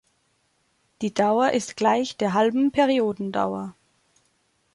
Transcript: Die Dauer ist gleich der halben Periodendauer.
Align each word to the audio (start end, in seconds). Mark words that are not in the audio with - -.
Die 1.03 1.13
Dauer 1.13 1.51
ist 1.51 1.77
gleich 1.77 2.17
der 2.17 2.33
halben 2.33 2.71
Periodendauer. 2.71 3.75